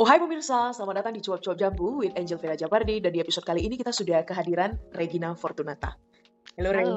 [0.00, 3.44] Oh hai pemirsa, selamat datang di Cuap-Cuap Jambu with Angel Vera Jabardi dan di episode
[3.44, 5.92] kali ini kita sudah kehadiran Regina Fortunata.
[6.56, 6.72] Halo.
[6.72, 6.96] Halo.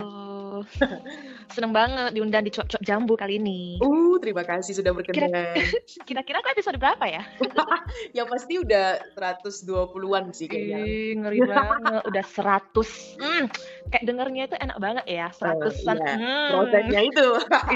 [1.52, 3.76] Seneng banget diundang di Cuap-Cuap Jambu kali ini.
[3.84, 5.36] Uh, terima kasih sudah berkenan.
[6.08, 7.28] Kira-kira aku episode berapa ya?
[8.24, 10.78] Yang pasti udah 120-an sih kayaknya.
[10.88, 12.08] Ih, ngeri banget.
[12.08, 13.20] Udah 100.
[13.20, 13.46] Hmm,
[13.92, 16.00] kayak dengernya itu enak banget ya, seratusan.
[16.00, 16.16] iya.
[16.16, 16.48] Hmm.
[16.56, 17.28] Prosesnya itu.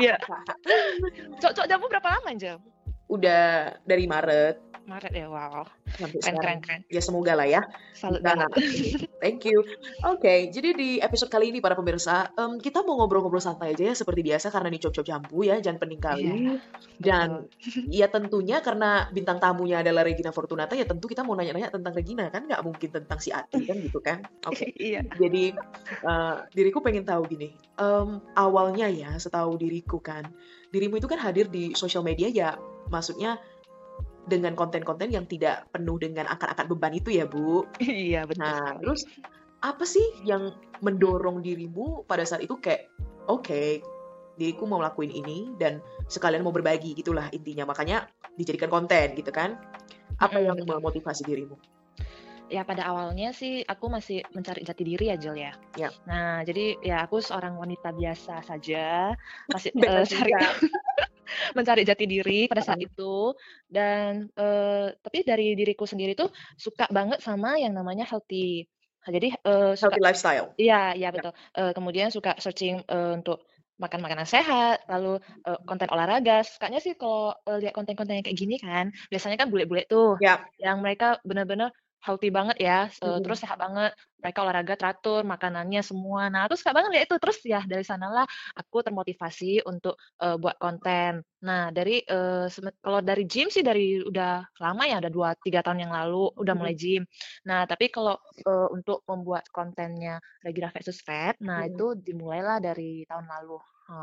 [0.08, 0.16] Iya.
[1.44, 2.77] Cuap-Cuap Jambu berapa lama, Angel?
[3.08, 5.68] Udah dari Maret Maret ya, wow.
[6.00, 6.82] sampai Keren, keren, keren.
[6.88, 7.60] Ya semoga lah ya.
[7.92, 8.56] Salut Nah, banget.
[9.24, 9.60] Thank you.
[10.08, 13.96] Oke, jadi di episode kali ini para pemirsa, em, kita mau ngobrol-ngobrol santai aja ya
[14.00, 16.24] seperti biasa karena ini cop-cop jambu ya, jangan pening kali.
[16.24, 16.56] Iya,
[17.04, 17.52] Dan
[17.92, 22.32] ya tentunya karena bintang tamunya adalah Regina Fortunata, ya tentu kita mau nanya-nanya tentang Regina
[22.32, 24.24] kan, nggak mungkin tentang si Ati kan gitu kan.
[24.48, 25.04] Oke, Iya.
[25.20, 25.52] jadi
[26.00, 30.24] eh, diriku pengen tahu gini, em, awalnya ya setahu diriku kan,
[30.72, 32.56] dirimu itu kan hadir di sosial media ya,
[32.90, 33.42] maksudnya
[34.28, 37.64] dengan konten-konten yang tidak penuh dengan angkat-angkat beban itu ya Bu.
[37.80, 39.08] Iya, betul Nah, terus
[39.64, 40.54] apa sih yang
[40.84, 42.92] mendorong dirimu pada saat itu kayak
[43.32, 43.82] oke,
[44.36, 45.80] diriku mau lakuin ini dan
[46.12, 47.66] sekalian mau berbagi gitulah intinya.
[47.72, 49.56] Makanya dijadikan konten gitu kan.
[50.20, 51.56] Apa yang memotivasi dirimu?
[52.48, 55.52] Ya pada awalnya sih aku masih mencari jati diri ya Jel ya.
[55.76, 55.92] Ya.
[56.08, 59.12] Nah jadi ya aku seorang wanita biasa saja
[59.52, 60.32] masih Biasa eh, cari.
[61.58, 63.34] Mencari jati diri pada saat itu
[63.70, 68.66] dan eh, tapi dari diriku sendiri tuh suka banget sama yang namanya healthy.
[69.06, 70.54] Nah, Jadi eh, suka Healthy lifestyle.
[70.62, 71.22] iya iya Ya.
[71.22, 71.32] betul.
[71.58, 73.38] Eh, kemudian suka searching eh, untuk
[73.78, 76.42] makan makanan sehat, lalu eh, konten olahraga.
[76.46, 80.48] Sukanya sih kalau eh, lihat konten-konten yang kayak gini kan, biasanya kan bule-bule tuh Ya.
[80.58, 81.70] yang mereka benar-benar
[82.06, 83.24] healthy banget ya, Mm-mm.
[83.24, 83.92] terus sehat banget.
[84.22, 86.22] Mereka olahraga teratur, makanannya semua.
[86.34, 87.18] Nah, aku suka banget lihat itu.
[87.22, 88.26] Terus ya dari sanalah
[88.60, 89.94] aku termotivasi untuk
[90.24, 91.22] eh, buat konten.
[91.48, 92.02] Nah, dari
[92.50, 96.34] seme- kalau dari gym sih dari udah lama ya, udah dua tiga tahun yang lalu
[96.42, 96.82] udah mulai Mm-mm.
[96.82, 97.04] gym.
[97.48, 98.16] Nah, tapi kalau
[98.48, 101.68] eh, untuk membuat kontennya Regina versus Fat, nah Mm-mm.
[101.68, 103.58] itu dimulailah dari tahun lalu.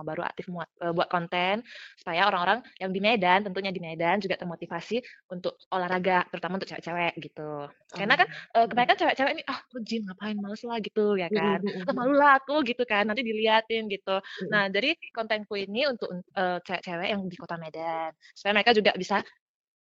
[0.09, 1.61] Baru aktif muat, eh, buat konten
[2.01, 4.97] supaya orang-orang yang di Medan, tentunya di Medan juga termotivasi
[5.33, 7.69] untuk olahraga, terutama untuk cewek-cewek gitu.
[7.95, 8.67] Karena kan Oh.
[8.67, 8.71] Mm-mm.
[8.71, 11.59] kebanyakan cewek-cewek ini ah lu gym ngapain males lah gitu ya Mm-mm, kan.
[11.63, 14.19] mm-mm, Ah mm-mm, malu lah aku gitu kan, nanti diliatin gitu.
[14.51, 19.23] Nah, jadi kontenku ini untuk eh, cewek-cewek yang di kota Medan supaya mereka juga bisa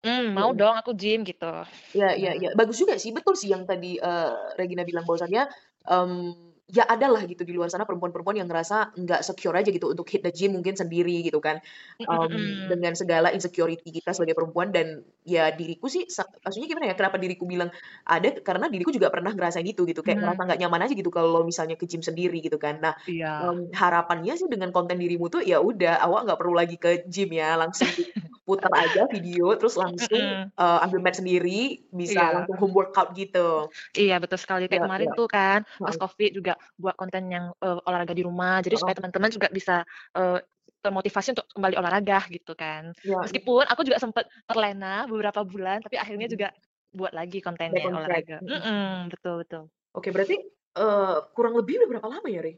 [0.06, 0.60] hmm mau Mm-mm.
[0.60, 1.46] dong aku gym gitu.
[1.92, 2.56] Ya, ya, ya.
[2.56, 3.12] Bagus juga sih.
[3.12, 5.44] Betul sih yang tadi eh, Regina bilang bahwasannya
[5.92, 6.12] em,
[6.72, 10.08] ya ada lah gitu di luar sana perempuan-perempuan yang ngerasa nggak secure aja gitu untuk
[10.08, 11.60] hit the gym mungkin sendiri gitu kan.
[12.08, 12.72] mm.
[12.72, 16.08] dengan segala insecurity kita sebagai perempuan dan ya diriku sih
[16.46, 17.70] maksudnya gimana ya kenapa diriku bilang
[18.08, 21.12] ada karena diriku juga pernah ngerasain itu gitu kayak Hmm, ngerasa nggak nyaman aja gitu
[21.14, 22.80] kalau misalnya ke gym sendiri gitu kan.
[22.80, 23.28] Nah, Iya.
[23.42, 27.30] em, harapannya sih dengan konten dirimu tuh ya udah awak nggak perlu lagi ke gym
[27.36, 27.92] ya langsung
[28.52, 30.52] putar aja video terus langsung Mm-mm.
[30.52, 32.36] eh, ambil mat sendiri bisa Iya.
[32.36, 33.72] langsung home workout gitu.
[33.96, 35.16] Iya betul sekali kayak Ya, kemarin ya.
[35.16, 35.96] tuh kan pas.
[35.96, 38.82] COVID juga buat konten yang eh, olahraga di rumah jadi Heeh.
[38.84, 39.88] supaya teman-teman juga bisa
[40.20, 40.40] eh,
[40.82, 42.92] termotivasi untuk kembali olahraga gitu kan.
[43.08, 46.48] Ya, Meskipun aku juga sempat terlena beberapa bulan tapi akhirnya mm, juga
[46.92, 48.28] buat lagi kontennya on track.
[48.28, 48.38] olahraga.
[48.44, 48.60] Mm-mm.
[48.60, 49.64] Mm-mm, betul betul.
[49.96, 50.36] Oke, berarti
[50.76, 52.54] eh, kurang lebih udah berapa lama ya, Re?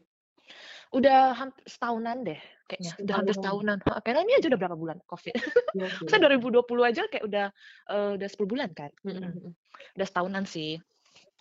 [0.93, 2.37] Udah hampir setahunan deh
[2.73, 2.91] kayaknya.
[3.05, 3.81] Udah hampir.
[3.85, 5.35] Ha, Karena ini aja udah berapa bulan COVID.
[5.77, 6.21] Iya Masa sih.
[6.25, 7.45] 2020 aja kayak udah
[7.93, 8.89] eh, udah 10 bulan kan.
[9.05, 9.21] Mm-mm.
[9.21, 9.53] mm-mm.
[9.93, 10.81] Udah setahunan sih.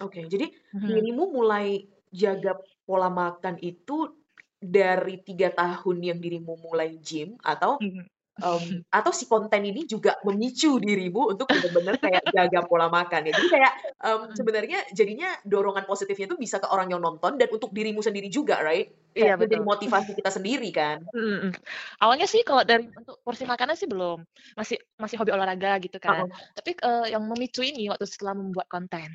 [0.05, 0.89] Oke, jadi Mhm.
[0.89, 4.13] dirimu mulai jaga pola makan itu
[4.61, 8.12] dari tiga tahun yang dirimu mulai gym atau Mhm.
[8.41, 8.63] Em,
[8.99, 13.33] atau si konten ini juga memicu dirimu untuk benar-benar kayak jaga pola makan ya.
[13.37, 17.75] Jadi kayak em, sebenarnya jadinya dorongan positifnya itu bisa ke orang yang nonton dan untuk
[17.75, 18.89] dirimu sendiri juga, right?
[19.13, 19.69] Iya Kayak jadi betul.
[19.69, 21.05] motivasi kita sendiri kan.
[21.13, 21.53] Mm, mm.
[22.01, 24.25] Awalnya sih kalau dari untuk porsi makanan sih belum,
[24.57, 26.25] masih masih hobi olahraga gitu kan.
[26.25, 26.57] Heeh.
[26.57, 29.13] Tapi eh, yang memicu ini waktu setelah membuat konten.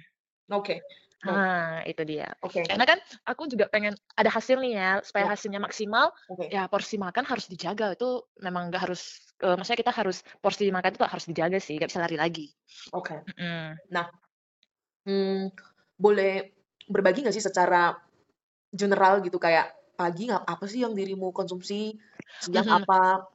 [0.53, 0.79] Oke.
[0.79, 2.29] Nah, Nah, itu dia.
[2.45, 2.61] oke.
[2.69, 6.45] Karena kan aku juga pengen ada hasil nih ya, supaya Ya, hasilnya maksimal, oke.
[6.51, 7.97] ya porsi makan harus dijaga.
[7.97, 11.89] Itu memang nggak harus, eh, maksudnya kita harus porsi makan itu harus dijaga sih, nggak
[11.89, 12.45] bisa lari lagi.
[12.93, 13.17] Oke.
[13.33, 13.73] Mm-mm.
[13.89, 14.05] Nah,
[15.07, 15.49] hmm,
[15.97, 16.53] boleh
[16.87, 17.97] berbagi nggak sih secara
[18.71, 21.97] general gitu kayak pagi nggak apa sih yang dirimu konsumsi,
[22.37, 22.85] siang Mhm.
[22.85, 23.25] apa,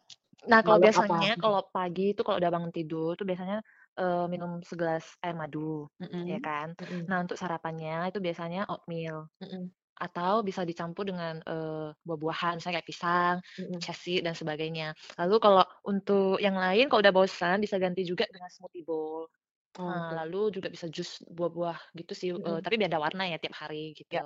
[0.43, 1.43] Nah, kalau biasanya apa?
[1.43, 3.62] kalau pagi itu kalau udah bangun tidur tuh biasanya
[4.00, 5.89] eh, minum segelas air madu,
[6.31, 6.75] ya Mm-mm, kan.
[6.81, 9.29] mm-mm, Nah, untuk sarapannya itu biasanya oatmeal.
[9.41, 9.73] mm-mm,
[10.03, 13.83] atau bisa dicampur dengan eh, buah-buahan misalnya kayak pisang, mm-mm.
[13.83, 14.97] chesi dan sebagainya.
[15.21, 19.31] Lalu kalau untuk yang lain kalau udah bosan bisa ganti juga dengan smoothie bowl.
[19.79, 20.17] Oke.
[20.19, 22.63] lalu juga bisa jus buah-buah gitu sih, eee, Mhm.
[22.65, 24.15] tapi beda warna ya tiap hari gitu.
[24.15, 24.23] Ya.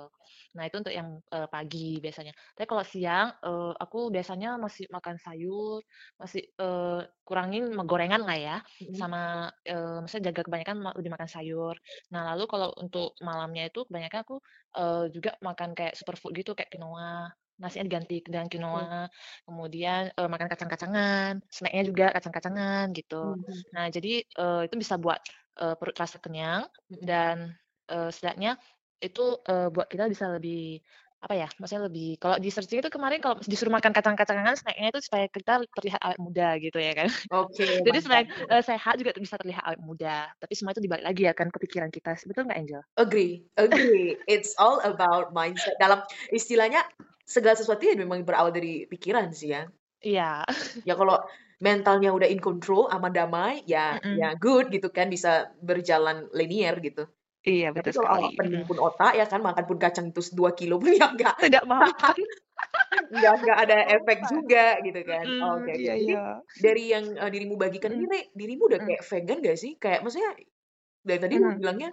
[0.57, 2.33] Nah itu untuk yang, eee, pagi biasanya.
[2.57, 5.81] Tapi kalau siang, eee, aku biasanya masih makan sayur,
[6.21, 8.99] masih, eee, kurangin me gorengan lah ya, Mhm.
[8.99, 11.75] sama, eee, maksudnya jaga kebanyakan ma lebih makan sayur.
[12.13, 14.35] Nah lalu kalau untuk malamnya itu kebanyakan aku,
[14.79, 19.09] eee, juga makan kayak superfood gitu kayak quinoa, nasinya diganti dengan quinoa,
[19.47, 23.15] kemudian, eee, makan kacang-kacangan, snack-nya juga kacang-kacangan gitu.
[23.21, 23.63] Mhm.
[23.75, 25.19] Nah jadi, eee, itu bisa buat,
[25.61, 27.07] eee, perut terasa kenyang Mhm.
[27.09, 27.53] dan,
[27.91, 28.57] eee, setidaknya
[29.03, 30.81] itu, eee, buat kita bisa lebih,
[31.17, 35.01] apa ya, maksudnya lebih kalau di searching itu kemarin kalau disuruh makan kacang-kacangan snack-nya itu
[35.01, 37.09] supaya kita terlihat awet muda gitu ya kan.
[37.29, 38.05] Oke, Jadi mantap.
[38.05, 41.49] selain, eee, sehat juga bisa terlihat awet muda, tapi semua itu dibalik lagi ya kan
[41.53, 42.83] ke pikiran kita, betul nggak Angel?
[42.97, 44.25] Agree agree.
[44.25, 45.77] It's all about mindset.
[45.77, 46.01] Dalam
[46.33, 46.81] istilahnya
[47.33, 49.61] segala sesuatu ya memang berawal dari pikiran sih ya.
[50.01, 50.45] Iya.
[50.87, 51.17] Ya kalau
[51.65, 54.19] mentalnya udah in control, aman, damai, ya Mhm.
[54.19, 57.09] ya good gitu kan, bisa berjalan linear gitu.
[57.45, 58.67] Iya Tapi betul kalau sekali, pening mhm.
[58.69, 62.17] pun otak ya kan, makan pun kacang itu 2 kilo pun ya enggak Tidak mempan.
[63.13, 65.25] enggak enggak ada efek juga gitu kan.
[65.25, 65.81] Mhm, Oke oke.
[65.81, 66.23] iya Jadi iya.
[66.57, 68.11] dari yang, eee, dirimu bagikan ini Mhm.
[68.11, 68.87] Re, dirimu udah Mhm.
[68.87, 69.71] kayak vegan nggak sih?
[69.83, 70.31] Kayak maksudnya
[71.07, 71.59] dari tadi Mhm.
[71.59, 71.89] bilangnya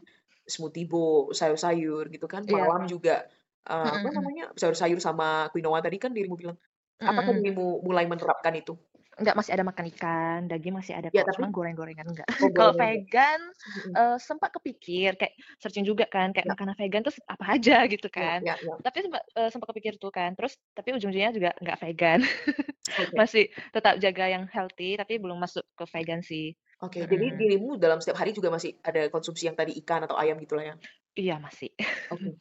[0.49, 2.69] smoothie bowl, sayur-sayur gitu kan, Iya.
[2.69, 3.27] malam juga,
[3.71, 4.15] eee, Mhm apa mhm.
[4.17, 6.59] namanya, sayur-sayur sama quinoa tadi kan dirimu bilang.
[7.01, 7.39] Mhm Apakah mhm.
[7.39, 8.73] dirimu mulai menerapkan itu?
[9.15, 12.27] Enggak, masih ada makan ikan, daging masih ada Ya kok, tapi cuman goreng-gorengan enggak.
[12.43, 12.75] Oh Kalau enggak?
[12.75, 13.95] vegan, Mhm.
[13.95, 16.53] eee, sempat kepikir kayak searching juga kan, kayak Ya.
[16.53, 18.43] makanan vegan terus apa aja gitu Ya kan.
[18.47, 18.75] ya ya.
[18.83, 22.21] Tapi sempat, eee, sempat kepikir tuh kan, terus tapi ujung-ujungnya juga nggak vegan.
[22.97, 23.19] Oke.
[23.19, 26.55] Masih tetap jaga yang healthy, tapi belum masuk ke vegan sih.
[26.87, 27.41] Oke, jadi Mhm.
[27.41, 30.75] dirimu dalam setiap hari juga masih ada konsumsi yang tadi ikan atau ayam gitulah ya?
[31.15, 31.71] Iya masih.
[32.11, 32.39] Oke.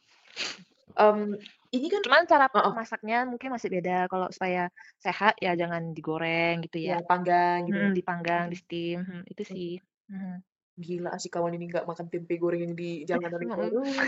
[0.98, 1.34] Mmm,
[1.74, 2.74] ini kan Cuman cara heeh.
[2.78, 4.60] masaknya mungkin masih beda, kalau supaya
[5.04, 6.98] sehat ya jangan digoreng gitu Ya ya.
[7.08, 7.92] panggang gitu ya?
[7.92, 9.70] Mhm, dipanggang, di-steam, mhm, itu sih.
[10.12, 10.44] Mhm.
[10.82, 13.70] Gila si kawan ini nggak makan tempe goreng yang di jalanan itu, Mhm.
[13.70, 14.06] aduh.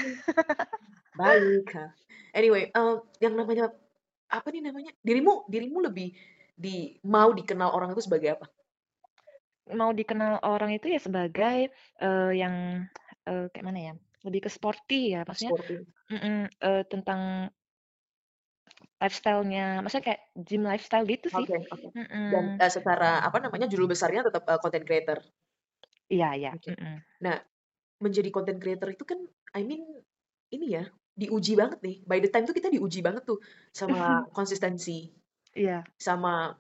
[1.15, 1.85] Baik, ha.
[2.37, 2.95] Anyway, eee,
[3.25, 3.73] yang namanya
[4.31, 6.09] apa nih namanya, dirimu dirimu lebih
[6.57, 8.47] di mau dikenal orang itu sebagai apa?
[9.81, 11.59] Mau dikenal orang itu ya sebagai,
[11.99, 12.55] eee, yang,
[13.27, 13.93] eee, kayak mana ya,
[14.27, 15.87] lebih ke sporty ya, maksudnya Sporty.
[16.13, 16.35] mhm,
[16.65, 17.21] eee, tentang
[19.03, 21.47] lifestyle-nya, maksudnya kayak gym lifestyle gitu sih.
[21.47, 21.89] Oke oke.
[22.33, 22.61] Dan, Mhm.
[22.61, 25.19] eee, secara apa namanya, judul besarnya tetap, eee, content creator?
[26.15, 26.71] Iya iya, Oke.
[26.71, 27.03] mhm.
[27.25, 27.37] Nah,
[28.05, 29.21] menjadi content creator itu kan
[29.59, 29.83] I mean
[30.55, 30.85] ini ya,
[31.21, 33.39] diuji banget nih, by the time tuh kita diuji banget tuh
[33.75, 33.99] sama
[34.37, 35.13] konsistensi,
[35.55, 35.87] Iya.
[35.97, 36.55] sama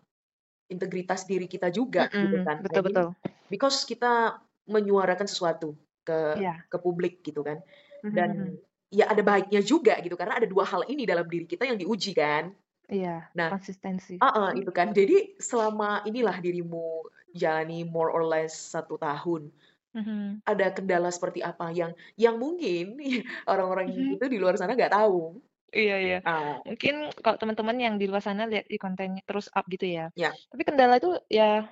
[0.72, 2.64] integritas diri kita juga gitu Mhm, kan.
[2.74, 3.06] I betul mean betul.
[3.52, 4.40] because kita
[4.70, 6.66] menyuarakan sesuatu ke Iya.
[6.72, 7.58] ke publik gitu kan.
[8.02, 8.58] Mhm Dan mhm.
[8.94, 12.12] ya ada baiknya juga gitu, karena ada 2 hal ini dalam diri kita yang diuji
[12.16, 12.54] kan.
[12.94, 14.16] Iya, Nah konsistensi.
[14.22, 14.92] heeh, itu kan.
[14.96, 19.52] Jadi selama inilah dirimu jalani more or less 1 tahun,
[19.94, 20.42] Mhm.
[20.48, 22.98] ada kendala seperti apa yang yang mungkin
[23.52, 24.18] orang-orang Mhm.
[24.18, 25.42] itu di luar sana nggak tahu?
[25.74, 26.16] Iya iya.
[26.24, 26.60] Ah.
[26.68, 26.94] Mungkin
[27.24, 30.14] kalau teman-teman yang di luar sana lihat di kontennya terus up gitu ya.
[30.16, 30.36] Ya.
[30.50, 31.66] Tapi kendala itu ya,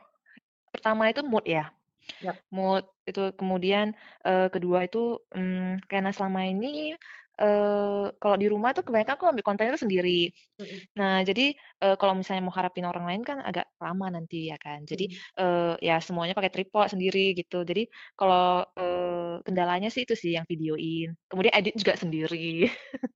[0.75, 1.73] pertama itu mood ya,
[2.21, 2.45] Yap.
[2.55, 3.87] mood, itu kemudian,
[4.27, 6.95] eee, kedua itu, mmm, karena selama ini,
[7.41, 10.31] eee, kalau di rumah tuh kebanyakan aku ambil konten itu sendiri.
[10.59, 10.87] Mhm.
[10.99, 14.85] Nah jadi, eee, kalau misalnya mau harapin orang lain kan agak lama nanti ya kan.
[14.91, 15.25] Jadi, Mhm.
[15.41, 17.63] eee, ya semuanya pakai tripod sendiri gitu.
[17.71, 17.83] Jadi
[18.19, 22.69] kalau, eee, kendalanya sih itu sih yang videoin, kemudian edit juga sendiri.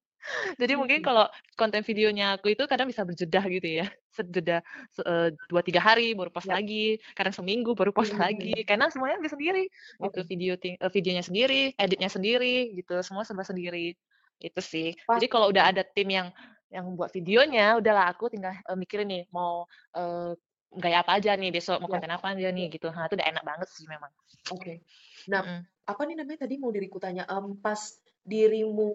[0.60, 1.08] Jadi mungkin Mhm.
[1.08, 3.86] kalau konten videonya aku itu kadang bisa berjeda gitu ya,
[4.16, 4.60] sejeda
[4.90, 6.58] se eee, 2, 3 hari baru post Yap.
[6.58, 9.64] lagi, kadang seminggu baru post Mhm lagi, karena semuanya ambil sendiri,
[10.02, 10.18] gitu.
[10.18, 10.28] Oke.
[10.28, 13.94] Video eee, videonya sendiri, editnya sendiri gitu, semua serba sendiri,
[14.42, 14.88] itu sih.
[15.06, 16.28] Pas Jadi kalau udah ada tim yang
[16.68, 19.64] yang buat videonya, udahlah aku tinggal, eee, mikirin nih mau,
[19.96, 20.34] eee,
[20.82, 21.92] gaya apa aja nih besok, mau Ya.
[21.92, 22.76] konten apa aja nih Ya.
[22.76, 22.92] gitu.
[22.92, 24.12] Nah itu udah enak banget sih memang.
[24.48, 24.80] Oke.
[25.28, 25.68] Nah, Mhm.
[25.88, 27.80] apa nih namanya tadi mau diriku tanya, mmm, pas
[28.24, 28.88] dirimu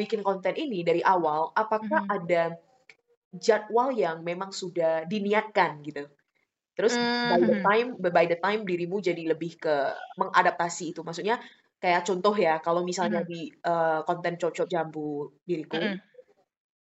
[0.00, 2.10] bikin konten ini dari awal, apakah Mhm.
[2.10, 2.58] ada
[3.36, 6.06] jadwal yang memang sudah diniatkan gitu?
[6.78, 7.66] Terus by the mhm.
[7.66, 9.74] time by the time dirimu jadi lebih ke
[10.20, 11.38] mengadaptasi itu, maksudnya
[11.82, 13.26] kayak contoh ya, kalau misalnya Mhm.
[13.26, 16.00] di, eee, konten Cuap-Cuap Jambu diriku, Mhm.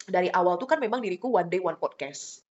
[0.09, 2.43] dari awal tuh kan memang diriku one day one podcast.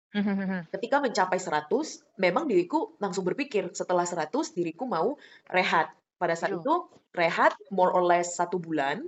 [0.75, 5.17] Ketika mencapai 100, memang diriku langsung berpikir setelah 100 diriku mau
[5.50, 5.95] rehat.
[6.21, 9.07] Pada saat itu rehat more or less 1 bulan.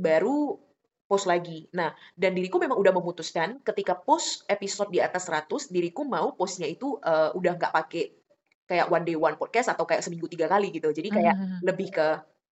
[0.00, 0.58] Baru
[1.04, 1.68] post lagi.
[1.76, 6.66] Nah, dan diriku memang udah memutuskan ketika post episode di atas 100, diriku mau post-nya
[6.66, 8.04] itu, eee, udah nggak pakai
[8.64, 10.88] kayak one day one podcast atau kayak seminggu 3 kali gitu.
[10.88, 11.56] Jadi kayak mhm.
[11.60, 12.06] lebih ke,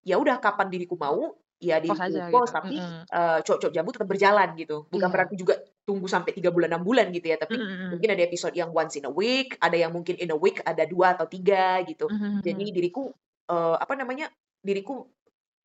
[0.05, 3.03] ya udah kapan diriku mau, ya Post diriku aja gitu, post, tapi, mhm.
[3.09, 4.77] eee, Cuap-Cuap Jambu tetap berjalan gitu.
[4.93, 5.15] Bukan Iya.
[5.17, 5.55] berarti juga
[5.89, 7.97] tunggu sampai 3 bulan, 6 bulan gitu ya, tapi mhm.
[7.97, 10.85] mungkin ada episode yang once in a week, ada yang mungkin in a week ada
[10.85, 12.05] 2 atau 3 gitu.
[12.07, 12.75] Mhm Jadi mhm.
[12.77, 13.09] diriku
[13.49, 14.29] uh, apa namanya
[14.63, 15.09] diriku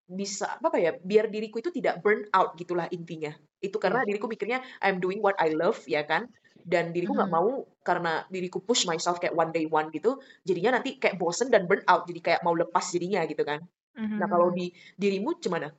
[0.07, 4.63] bisa apa ya biar diriku itu tidak burn out gitulah intinya itu karena diriku mikirnya
[4.79, 6.31] I'm doing what I love ya kan
[6.63, 7.51] dan diriku nggak mm -hmm.
[7.51, 10.15] mau karena diriku push myself kayak one day one gitu
[10.47, 13.59] jadinya nanti kayak bosen dan burn out jadi kayak mau lepas jadinya gitu kan
[13.99, 14.17] mm -hmm.
[14.23, 15.75] nah kalau di dirimu gimana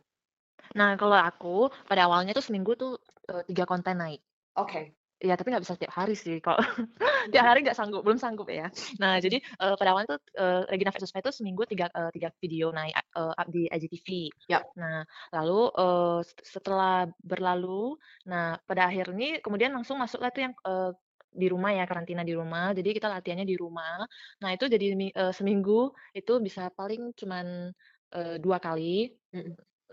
[0.76, 3.00] nah kalau aku pada awalnya tuh seminggu tuh
[3.32, 4.20] uh, tiga konten naik
[4.61, 4.92] oke okay.
[5.18, 6.38] Ya, tapi nggak bisa setiap hari sih.
[6.38, 6.58] Kalau
[7.34, 8.70] tiap hari nggak sanggup, belum sanggup ya.
[9.02, 12.70] Nah, jadi uh, pada awalnya tuh uh, Regina versus itu seminggu tiga uh, tiga video
[12.70, 14.30] naik uh, di IGTV.
[14.46, 14.62] Yep.
[14.78, 15.02] Nah,
[15.34, 17.98] lalu uh, setelah berlalu,
[18.30, 20.94] nah pada akhirnya kemudian langsung masuklah tuh yang uh,
[21.28, 24.00] di rumah ya karantina di rumah jadi kita latihannya di rumah
[24.40, 27.68] nah itu jadi uh, seminggu itu bisa paling cuman
[28.16, 29.12] uh, dua kali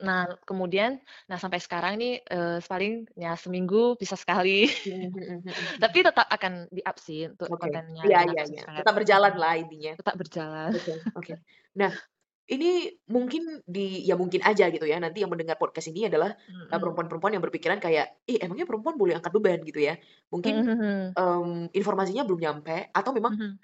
[0.04, 1.00] Nah, kemudian
[1.32, 4.68] nah sampai sekarang nih, uh, paling ya seminggu bisa sekali.
[4.68, 7.72] Hmm, hmm, hmm, Tapi tetap akan di-up sih untuk okay.
[7.72, 9.94] kontennya Iya iya iya, tetap berjalan lah intinya.
[9.96, 10.72] Tetap berjalan.
[10.76, 11.34] Oke oke.
[11.76, 11.92] Nah,
[12.48, 16.72] ini mungkin di ya mungkin aja gitu ya, nanti yang mendengar podcast ini adalah, mm
[16.72, 20.00] perempuan-perempuan yang berpikiran kayak, "Ih, emangnya perempuan boleh angkat beban?" Gitu ya.
[20.32, 20.56] Mungkin,
[21.20, 23.60] um, informasinya belum nyampe atau memang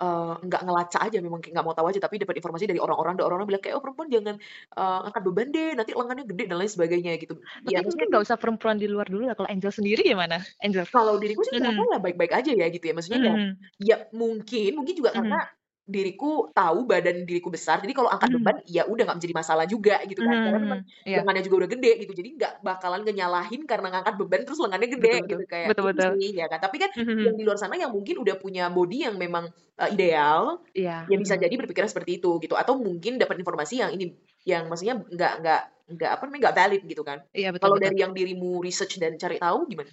[0.00, 3.14] uh, nggak ngelacak aja memang kayak nggak mau tahu aja tapi dapat informasi dari orang-orang
[3.20, 4.36] dan orang-orang bilang kayak oh perempuan jangan
[4.74, 7.34] uh, angkat beban deh nanti lengannya gede dan lain sebagainya gitu.
[7.38, 10.40] Tapi ya, mungkin nggak usah perempuan di luar dulu lah kalau Angel sendiri gimana?
[10.64, 10.84] Angel?
[10.88, 12.00] Kalau diriku sih mm -hmm.
[12.00, 13.50] baik-baik aja ya gitu ya maksudnya mm -hmm.
[13.78, 15.59] ya, ya mungkin mungkin juga mm -hmm.
[15.90, 18.36] Diriku tahu badan diriku besar jadi kalau angkat mm.
[18.38, 20.44] beban ya udah nggak menjadi masalah juga gitu kan mm.
[20.46, 21.18] karena memang yeah.
[21.18, 25.14] lengannya juga udah gede gitu jadi nggak bakalan nyalahin karena ngangkat beban terus lengannya gede
[25.18, 26.10] betul, gitu kayak betul, betul.
[26.20, 27.24] Sih, ya kan tapi kan mm -hmm.
[27.26, 29.50] yang di luar sana yang mungkin udah punya body yang memang
[29.82, 31.02] uh, ideal yeah.
[31.10, 31.42] ya bisa mm.
[31.42, 34.14] jadi berpikiran seperti itu gitu atau mungkin dapat informasi yang ini
[34.46, 38.14] yang maksudnya nggak nggak nggak apa namanya nggak valid gitu kan yeah, kalau dari yang
[38.14, 39.90] dirimu research dan cari tahu gimana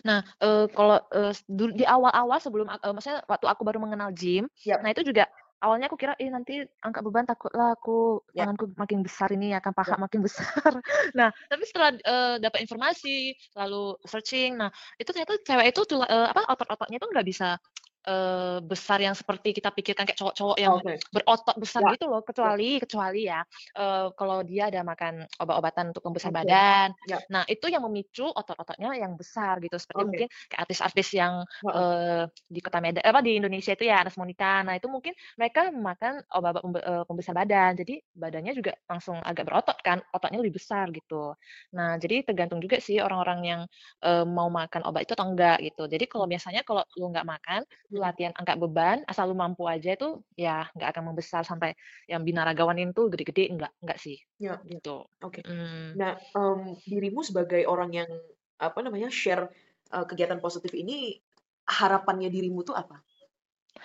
[0.00, 4.80] Nah, uh, kalau uh, di awal-awal sebelum uh, maksudnya waktu aku baru mengenal gym, yep.
[4.80, 5.28] nah itu juga
[5.60, 8.44] awalnya aku kira, "Ih, nanti angkat beban takutlah aku Ya.
[8.44, 10.00] tanganku makin besar ini akan paha Ya.
[10.00, 10.44] makin besar."
[11.18, 16.48] Nah, tapi setelah, uh, dapat informasi, lalu searching, nah itu ternyata cewek itu uh, apa,
[16.52, 17.60] otot-ototnya itu nggak bisa
[18.08, 20.96] uh, besar yang seperti kita pikirkan kayak cowok-cowok yang okay.
[21.10, 21.92] berotot besar ya.
[21.96, 22.26] gitu loh, ya.
[22.26, 22.80] kecuali ya.
[22.82, 23.40] kecuali ya
[23.76, 26.38] uh, kalau dia ada makan obat-obatan untuk membesar okay.
[26.44, 26.88] badan.
[27.08, 27.18] Ya.
[27.30, 29.76] Nah, itu yang memicu otot-ototnya yang besar gitu.
[29.76, 30.08] Seperti okay.
[30.08, 34.62] mungkin kayak artis-artis yang uh, di Kota Medan apa di Indonesia itu ya Anas Monica.
[34.64, 37.76] Nah, itu mungkin mereka makan obat uh, pembesar badan.
[37.76, 41.34] Jadi badannya juga langsung agak berotot kan, ototnya lebih besar gitu.
[41.74, 43.60] Nah, jadi tergantung juga sih orang-orang yang
[44.04, 45.84] uh, mau makan obat itu atau enggak gitu.
[45.88, 47.60] Jadi kalau biasanya kalau lu nggak makan,
[47.96, 51.74] latihan angkat beban, asal lu mampu aja itu ya nggak akan membesar sampai
[52.10, 54.18] yang binaragawan itu gede-gede, enggak enggak sih.
[54.38, 55.06] Ya, gitu.
[55.22, 55.40] Oke.
[55.40, 55.42] Okay.
[55.46, 55.94] Hmm.
[55.94, 58.10] Nah, um, dirimu sebagai orang yang
[58.58, 59.50] apa namanya share
[59.94, 61.18] uh, kegiatan positif ini
[61.64, 63.00] harapannya dirimu tuh apa?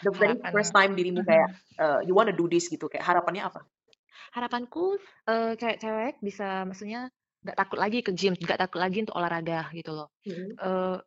[0.05, 1.49] The very first time dirimu kayak
[1.83, 3.65] uh, you wanna do this gitu, kayak harapannya apa?
[4.33, 7.09] Harapanku uh, kayak cewek bisa maksudnya
[7.39, 10.11] nggak takut lagi ke gym, nggak takut lagi untuk olahraga gitu loh.
[10.27, 10.51] Hmm.
[10.59, 10.97] Uh,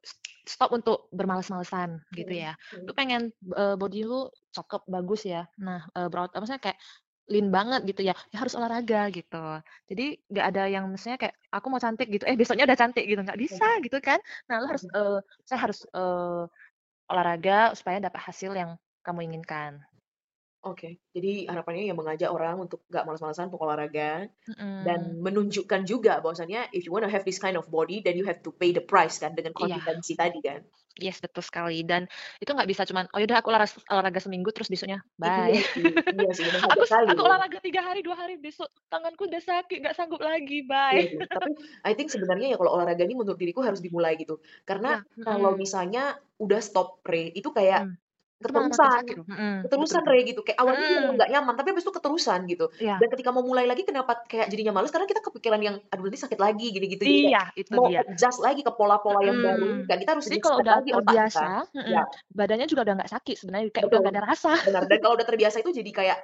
[0.48, 2.56] stop untuk bermalas-malesan gitu ya.
[2.72, 2.88] Hmm.
[2.88, 3.22] Lu pengen
[3.52, 5.44] uh, body lu cakep bagus ya.
[5.60, 6.78] Nah, uh, berotot maksudnya kayak
[7.30, 9.46] lean banget gitu ya, ya harus olahraga gitu.
[9.86, 13.20] Jadi nggak ada yang misalnya kayak aku mau cantik gitu, eh besoknya udah cantik gitu,
[13.22, 14.18] nggak bisa gitu kan.
[14.50, 16.44] Nah, lu harus uh, saya harus uh,
[17.06, 18.74] olahraga supaya dapat hasil yang
[19.06, 19.78] kamu inginkan.
[20.62, 24.30] Oke, jadi harapannya yang mengajak orang untuk nggak malas-malasan olahraga
[24.78, 28.38] dan menunjukkan juga bahwasannya if you wanna have this kind of body, then you have
[28.46, 29.82] to pay the price kan dengan Iya.
[30.14, 30.62] tadi kan.
[31.00, 31.80] Yes, betul sekali.
[31.88, 32.04] Dan
[32.36, 35.88] itu nggak bisa cuman, "Oh yaudah aku olahraga, olahraga seminggu terus besoknya bye." Iya sih,
[36.12, 36.28] iya
[36.72, 41.00] Aku aku olahraga tiga hari, dua hari, besok tanganku udah sakit, nggak sanggup lagi, bye.
[41.08, 41.50] Iya tapi
[41.88, 44.34] I think sebenarnya ya kalau olahraga ini menurut diriku harus dimulai gitu.
[44.68, 47.96] Karena Iya, kalau misalnya udah stop pre, itu kayak hmm
[48.42, 49.02] keterusan.
[49.64, 50.40] Keterusan Re gitu.
[50.42, 51.14] Kayak awalnya hmm.
[51.16, 52.66] nggak nyaman tapi habis itu keterusan gitu.
[52.82, 52.98] Yeah.
[52.98, 54.90] dan ketika mau mulai lagi kenapa kayak jadinya males?
[54.90, 58.02] Karena kita kepikiran yang aduh nanti sakit lagi gini gitu iya itu mau dia.
[58.02, 61.46] adjust lagi ke pola-pola yang baru kan kita harus jadi kalau udah lagi terbiasa
[61.86, 62.02] ya.
[62.32, 63.92] badannya juga udah nggak sakit sebenarnya kayak Betul.
[63.92, 64.52] udah gak ada rasa.
[64.66, 64.82] Benar.
[64.88, 66.18] Dan kalau udah terbiasa itu jadi kayak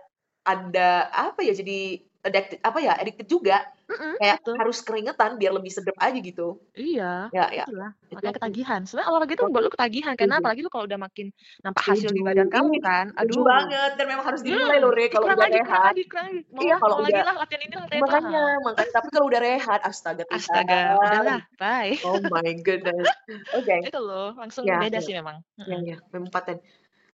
[0.48, 3.62] ada apa ya jadi addicted apa ya addicted juga.
[3.88, 4.54] Mm-hmm, kayak betul.
[4.60, 6.60] harus keringetan biar lebih sedap aja gitu.
[6.76, 7.64] Iya ya ya.
[7.64, 8.80] itulah makanya ketagihan.
[8.84, 11.32] Sebenarnya olahraga itu buat lu ketagihan karena apalagi lu kalau udah makin
[11.64, 13.40] nampak hasil di badan kamu kan aduh.
[13.40, 15.96] banget dan memang harus dimulai loh Re kalau udah lagi, rehat.
[15.96, 16.38] lagi, lagi.
[16.60, 20.24] iya kalau udah lagi lah latihan ini latihan makanya makanya tapi kalau udah rehat astaga
[20.28, 21.96] astaga udahlah bye.
[22.04, 23.08] Oh my goodness.
[23.56, 23.72] Oke.
[23.72, 23.80] Okay.
[23.88, 25.04] itu loh langsung ya, beda ya.
[25.04, 25.40] sih memang.
[25.64, 26.60] Ya ya memang paten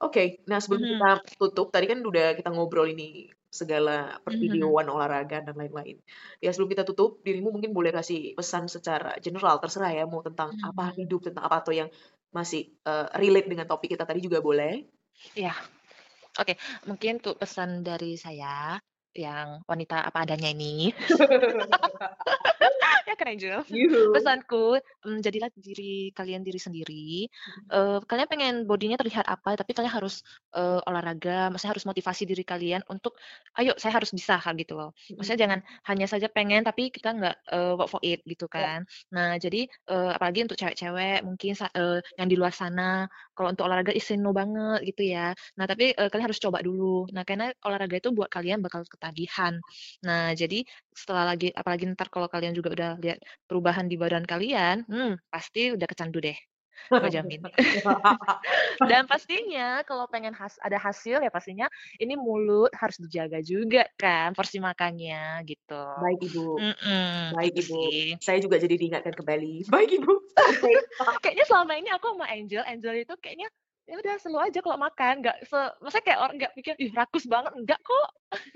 [0.03, 1.01] Oke, okay, nah sebelum mm -hmm.
[1.23, 4.97] kita tutup, tadi kan udah kita ngobrol ini segala pervideoan mm-hmm.
[4.99, 6.03] olahraga dan lain-lain.
[6.43, 10.51] Ya sebelum kita tutup, dirimu mungkin boleh kasih pesan secara general, terserah ya mau tentang
[10.51, 10.71] mm-hmm.
[10.75, 11.89] apa hidup, tentang apa atau yang
[12.35, 14.83] masih uh, relate dengan topik kita tadi juga boleh.
[15.39, 15.55] Iya.
[16.35, 16.59] Oke,
[16.91, 18.75] mungkin untuk pesan dari saya,
[19.17, 20.91] yang wanita apa adanya ini.
[23.09, 23.61] Ya kan Angel?
[23.69, 24.05] Yuhu.
[24.15, 27.29] Pesanku, mmm, jadilah diri kalian diri sendiri,
[27.73, 30.23] eee, kalian pengen body-nya terlihat apa, tapi kalian harus,
[30.57, 33.19] eee, olahraga, maksudnya harus motivasi diri kalian untuk,
[33.59, 34.95] "Ayo saya harus bisa," kayak gitu loh.
[35.11, 35.35] Mhm.
[35.35, 38.75] Maksudnya jangan hanya saja pengen tapi kita nggak, eee, work for it gitu Ya.
[38.75, 38.87] kan.
[39.15, 43.07] Nah jadi, eee, apalagi untuk cewek-cewek mungkin eee, yang di luar sana,
[43.37, 45.35] kalau untuk olahraga no banget gitu ya.
[45.59, 47.07] Nah tapi, eee, kalian harus coba dulu.
[47.15, 49.61] Nah karena olahraga itu buat kalian bakal ketagihan.
[50.01, 50.65] Nah jadi
[50.97, 55.77] setelah lagi apalagi entar kalau kalian juga udah lihat perubahan di badan kalian, hmm, pasti
[55.77, 56.39] udah kecandu deh,
[56.89, 57.45] aku jamin.
[58.91, 61.69] Dan pastinya kalau pengen has ada hasil ya pastinya
[62.01, 65.85] ini mulut harus dijaga juga kan porsi makannya gitu.
[66.01, 66.49] Baik Ibu.
[66.59, 67.77] Mhm, Baik itu Ibu.
[67.77, 68.01] sih.
[68.19, 69.69] Saya juga jadi diingatkan kembali.
[69.71, 70.13] Baik Ibu.
[71.23, 73.47] Kayaknya selama ini aku sama Angel, Angel itu kayaknya
[73.89, 77.25] ya udah slow aja kalau makan, nggak se maksudnya kayak orang nggak pikir, "Ih rakus
[77.29, 78.09] banget," enggak kok.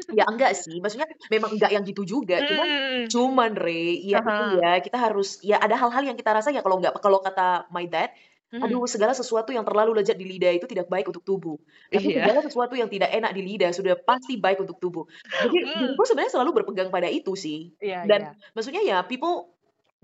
[0.08, 3.12] Ya enggak sih, maksudnya memang enggak yang gitu juga, cuman mhm.
[3.12, 4.62] cuman Re, ya hah.
[4.64, 7.84] ya, kita harus ya ada hal-hal yang kita rasa ya kalau nggak kalau kata my
[7.84, 8.08] dad,
[8.52, 8.80] Mhm.
[8.80, 11.60] "Aduh segala sesuatu yang terlalu lezat di lidah itu tidak baik untuk tubuh.
[11.92, 12.24] Tapi Iya.
[12.24, 15.04] segala sesuatu yang tidak enak di lidah sudah pasti baik untuk tubuh."
[15.44, 15.68] Jadi Mmm.
[15.76, 17.76] diriku sebenarnya selalu berpegang pada itu sih.
[17.80, 18.38] Iya Dan iya.
[18.56, 19.52] maksudnya ya people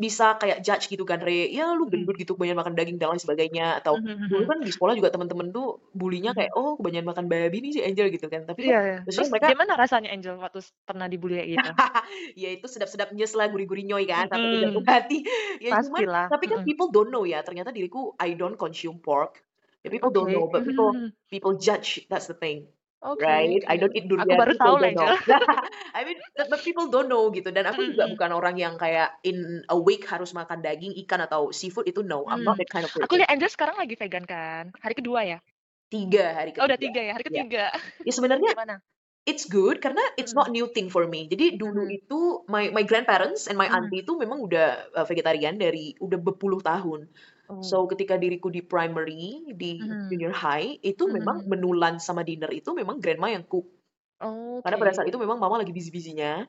[0.02, 1.92] bisa kayak judge gitu kan Re, "Ya lu Mhm.
[1.92, 4.54] gendut gitu, kebanyakan makan daging dan lain sebagainya." Atau Mhm dulu mhm.
[4.54, 5.66] kan di sekolah juga temen-temen tuh
[5.98, 6.52] bully-nya kayak.
[6.58, 8.42] "Oh kebanyakan makan babi nih si Angel," gitu kan.
[8.50, 8.96] Tapi kan Iya iya.
[9.06, 11.68] maksudnya Terus mereka gimana rasanya Angel waktu pernah di-bully kayak gitu?
[12.42, 14.88] Ya itu sedap-sedap nyes lah, gurih-gurih nyoy kan, ke jantung Mhm.
[14.88, 15.22] hati.
[15.62, 16.66] Ya cuman Pastilah, tapi kan mhm.
[16.66, 19.42] people don't know ya, ternyata diriku I don't consume pork.
[19.84, 22.70] Ya people don't Oke, know, but people people judge, that's the thing,
[23.04, 23.62] Oke right?
[23.70, 23.82] I oke.
[23.82, 24.80] don't eat Aku durian, baru people tahu.
[24.80, 25.12] Angel.
[25.98, 28.14] I mean but but people don't know gitu, dan aku Mhm juga mhm.
[28.14, 32.26] bukan orang yang kayak in a week harus makan daging, ikan, atau seafood itu no,
[32.30, 33.20] I'm not Mmm, that kind of aku person.
[33.20, 34.72] lihat Angel sekarang lagi vegan kan?
[34.80, 35.44] Hari ke-2 ya?
[35.92, 37.10] 3 hari Oh udah ke-3, 3 ya?
[37.18, 37.44] Hari ya.
[37.50, 37.74] ke-3.
[38.06, 38.82] Ya sebenarnya Gimana?
[39.28, 41.28] it's good karena it's not new thing for me.
[41.30, 41.94] Jadi dulu Mhm.
[41.94, 43.94] itu my my grandparents and my Mhm.
[43.94, 47.08] auntie itu memang udah, eee, vegetarian dari udah berpuluh tahun.
[47.48, 47.64] Oh.
[47.64, 50.10] So ketika diriku di primary, di Mhm.
[50.10, 53.66] junior high, itu Mhm memang menu lunch sama dinner itu memang grandma yang cook.
[54.64, 56.48] Karena pada saat itu memang mama lagi busy-busy-nya,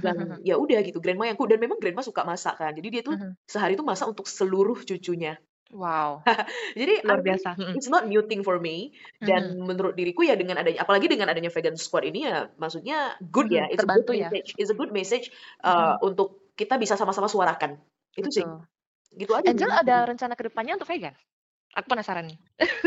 [0.00, 2.72] dan ya udah gitu grandma yang cook dan memang grandma suka masak kan.
[2.76, 3.36] Jadi dia tuh Mhm.
[3.48, 5.38] sehari itu masak untuk seluruh cucunya.
[5.72, 6.26] Wow,
[6.80, 7.76] Jadi luar biasa, mhm.
[7.76, 9.60] it's not new thing for me dan Mhm.
[9.64, 13.54] menurut diriku ya dengan adanya apalagi dengan adanya vegan squad ini ya maksudnya good Mhm,
[13.54, 14.30] ya, it's a good ya?
[14.30, 15.30] message it's a good message,
[15.64, 16.00] eee, Mhm.
[16.06, 17.80] untuk kita bisa sama-sama suarakan.
[18.16, 18.46] Itu sih.
[19.16, 21.16] Gitu aja Angel ada rencana ke depannya untuk vegan?
[21.76, 22.38] Aku penasaran nih.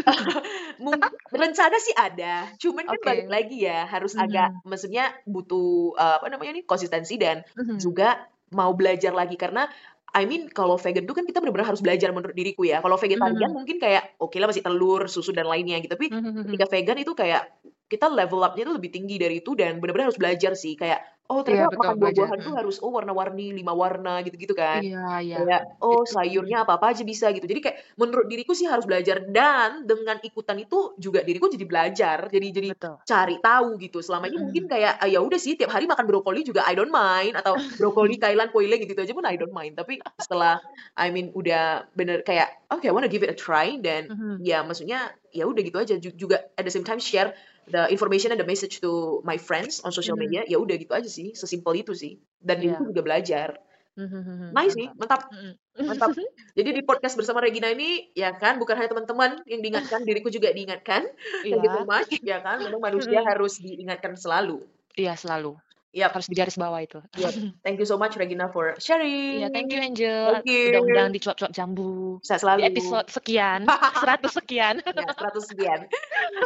[1.41, 3.31] Rencana sih ada, cuman kan balik Oke.
[3.31, 4.63] lagi ya harus agak Mhm.
[4.67, 7.85] maksudnya butuh, eee, apa namanya nih, konsistensi dan Mhm.
[7.85, 9.65] juga mau belajar lagi karena
[10.13, 12.83] I mean kalau vegan tuh kan kita bener-bener harus belajar menurut diriku ya.
[12.85, 13.55] Kalau vegetarian Mhm.
[13.55, 15.93] mungkin kayak okelah masih telur, susu, dan lainnya gitu.
[15.97, 16.73] Tapi Mhm ketika mhm.
[16.73, 17.41] vegan itu kayak
[17.89, 20.77] kita level up-nya itu lebih tinggi dari itu dan bener-bener harus belajar sih.
[20.77, 21.01] Kayak,
[21.33, 24.81] oh Iya ternyata betul, makan buah-buahan tuh harus, oh warna-warni, 5 warna gitu-gitu kan.
[24.81, 25.37] Iya iya.
[25.37, 27.45] Kayak, oh sayurnya apa-apa aja bisa gitu.
[27.49, 32.19] Jadi kayak menurut diriku sih harus belajar dan dengan ikutan itu juga diriku jadi belajar,
[32.29, 32.97] jadi jadi Betul.
[33.03, 33.99] cari tahu gitu.
[34.05, 34.69] Selama ini mungkin Mhm.
[34.69, 38.15] kayak, ah, ya udah sih tiap hari makan brokoli juga I don't mind atau brokoli,
[38.21, 39.73] kailan, foiling gitu aja pun I don't mind.
[39.75, 40.61] Tapi setelah
[40.95, 44.43] I mean udah bener kayak, oke I wanna give it a try dan Mhm.
[44.43, 45.95] ya maksudnya ya udah gitu aja.
[45.97, 49.79] Ju juga at the same time share the information and the message to my friends
[49.87, 50.19] on social Mhm.
[50.19, 52.19] media, ya udah gitu aja sih, sesimpel itu sih.
[52.35, 52.89] Dan diriku Iya.
[52.91, 53.49] juga belajar.
[53.93, 55.29] Mhm mhm, Nice nih, mantap.
[55.77, 56.09] mantap.
[56.57, 60.49] Jadi di podcast bersama Regina ini, ya kan, bukan hanya teman-teman yang diingatkan, diriku juga
[60.49, 61.07] diingatkan.
[61.45, 61.87] Thank you so Iya.
[61.87, 64.59] much, ya kan, memang manusia harus diingatkan selalu.
[64.93, 65.55] Iya selalu.
[65.93, 66.09] Yap.
[66.09, 66.97] Harus digaris bawah itu.
[67.21, 67.33] Yap.
[67.61, 69.45] Thank you so much Regina for sharing.
[69.45, 70.73] Iya, thank you Angel, Thank you.
[70.73, 72.17] udah undang di Cuap-Cuap Jambu.
[72.17, 72.65] Di selalu.
[72.65, 74.81] episode sekian, 100 sekian.
[74.81, 75.85] Ya 100 sekian.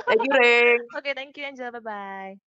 [0.04, 0.80] Thank you Reng.
[0.92, 2.47] Oke, thank you Angel, bye-bye.